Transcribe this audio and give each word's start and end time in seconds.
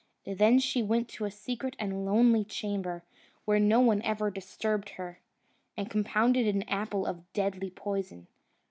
Then 0.25 0.57
she 0.57 0.81
went 0.81 1.07
to 1.09 1.25
a 1.25 1.29
secret 1.29 1.75
and 1.77 2.07
lonely 2.07 2.43
chamber, 2.43 3.03
where 3.45 3.59
no 3.59 3.81
one 3.81 4.01
ever 4.01 4.31
disturbed 4.31 4.89
her, 4.97 5.19
and 5.77 5.91
compounded 5.91 6.47
an 6.47 6.63
apple 6.67 7.05
of 7.05 7.31
deadly 7.33 7.69
poison. 7.69 8.25